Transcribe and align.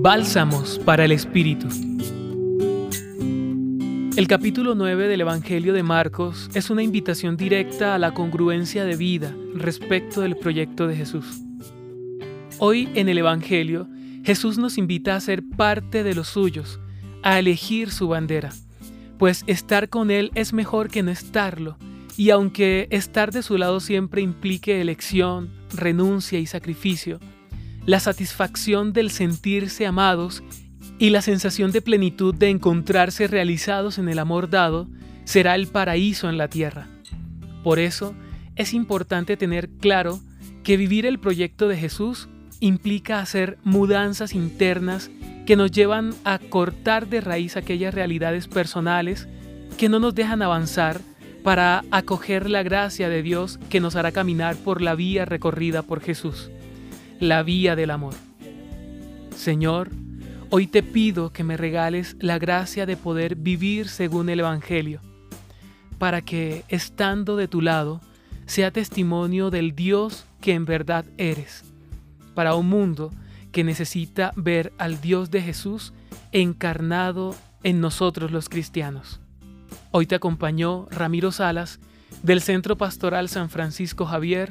Bálsamos 0.00 0.78
para 0.84 1.04
el 1.04 1.10
Espíritu. 1.10 1.66
El 4.16 4.28
capítulo 4.28 4.76
9 4.76 5.08
del 5.08 5.22
Evangelio 5.22 5.72
de 5.72 5.82
Marcos 5.82 6.48
es 6.54 6.70
una 6.70 6.84
invitación 6.84 7.36
directa 7.36 7.96
a 7.96 7.98
la 7.98 8.14
congruencia 8.14 8.84
de 8.84 8.94
vida 8.94 9.34
respecto 9.56 10.20
del 10.20 10.36
proyecto 10.36 10.86
de 10.86 10.94
Jesús. 10.94 11.42
Hoy 12.60 12.88
en 12.94 13.08
el 13.08 13.18
Evangelio, 13.18 13.88
Jesús 14.22 14.56
nos 14.56 14.78
invita 14.78 15.16
a 15.16 15.20
ser 15.20 15.42
parte 15.56 16.04
de 16.04 16.14
los 16.14 16.28
suyos, 16.28 16.78
a 17.24 17.40
elegir 17.40 17.90
su 17.90 18.06
bandera, 18.06 18.52
pues 19.18 19.42
estar 19.48 19.88
con 19.88 20.12
Él 20.12 20.30
es 20.36 20.52
mejor 20.52 20.90
que 20.90 21.02
no 21.02 21.10
estarlo, 21.10 21.76
y 22.16 22.30
aunque 22.30 22.86
estar 22.92 23.32
de 23.32 23.42
su 23.42 23.58
lado 23.58 23.80
siempre 23.80 24.22
implique 24.22 24.80
elección, 24.80 25.50
renuncia 25.74 26.38
y 26.38 26.46
sacrificio, 26.46 27.18
la 27.86 28.00
satisfacción 28.00 28.92
del 28.92 29.10
sentirse 29.10 29.86
amados 29.86 30.42
y 30.98 31.10
la 31.10 31.22
sensación 31.22 31.70
de 31.72 31.80
plenitud 31.80 32.34
de 32.34 32.50
encontrarse 32.50 33.26
realizados 33.28 33.98
en 33.98 34.08
el 34.08 34.18
amor 34.18 34.50
dado 34.50 34.88
será 35.24 35.54
el 35.54 35.68
paraíso 35.68 36.28
en 36.28 36.38
la 36.38 36.48
tierra. 36.48 36.88
Por 37.62 37.78
eso 37.78 38.14
es 38.56 38.74
importante 38.74 39.36
tener 39.36 39.68
claro 39.68 40.20
que 40.64 40.76
vivir 40.76 41.06
el 41.06 41.18
proyecto 41.18 41.68
de 41.68 41.76
Jesús 41.76 42.28
implica 42.60 43.20
hacer 43.20 43.58
mudanzas 43.62 44.34
internas 44.34 45.10
que 45.46 45.56
nos 45.56 45.70
llevan 45.70 46.14
a 46.24 46.38
cortar 46.38 47.08
de 47.08 47.20
raíz 47.20 47.56
aquellas 47.56 47.94
realidades 47.94 48.48
personales 48.48 49.28
que 49.78 49.88
no 49.88 50.00
nos 50.00 50.14
dejan 50.14 50.42
avanzar 50.42 51.00
para 51.44 51.84
acoger 51.90 52.50
la 52.50 52.62
gracia 52.62 53.08
de 53.08 53.22
Dios 53.22 53.58
que 53.70 53.80
nos 53.80 53.96
hará 53.96 54.12
caminar 54.12 54.56
por 54.56 54.82
la 54.82 54.94
vía 54.94 55.24
recorrida 55.24 55.82
por 55.82 56.00
Jesús 56.00 56.50
la 57.20 57.42
vía 57.42 57.76
del 57.76 57.90
amor. 57.90 58.14
Señor, 59.36 59.90
hoy 60.50 60.66
te 60.66 60.82
pido 60.82 61.32
que 61.32 61.44
me 61.44 61.56
regales 61.56 62.16
la 62.20 62.38
gracia 62.38 62.86
de 62.86 62.96
poder 62.96 63.36
vivir 63.36 63.88
según 63.88 64.28
el 64.28 64.40
Evangelio, 64.40 65.00
para 65.98 66.22
que, 66.22 66.64
estando 66.68 67.36
de 67.36 67.48
tu 67.48 67.60
lado, 67.60 68.00
sea 68.46 68.70
testimonio 68.70 69.50
del 69.50 69.74
Dios 69.74 70.24
que 70.40 70.54
en 70.54 70.64
verdad 70.64 71.04
eres, 71.18 71.64
para 72.34 72.54
un 72.54 72.68
mundo 72.68 73.12
que 73.52 73.64
necesita 73.64 74.32
ver 74.36 74.72
al 74.78 75.00
Dios 75.00 75.30
de 75.30 75.42
Jesús 75.42 75.92
encarnado 76.32 77.34
en 77.62 77.80
nosotros 77.80 78.30
los 78.30 78.48
cristianos. 78.48 79.20
Hoy 79.90 80.06
te 80.06 80.14
acompañó 80.14 80.86
Ramiro 80.90 81.32
Salas 81.32 81.80
del 82.22 82.40
Centro 82.40 82.76
Pastoral 82.76 83.28
San 83.28 83.50
Francisco 83.50 84.06
Javier, 84.06 84.50